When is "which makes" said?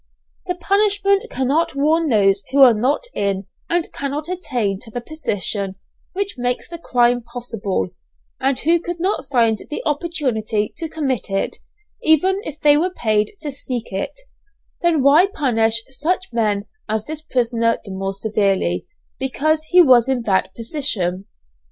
6.13-6.67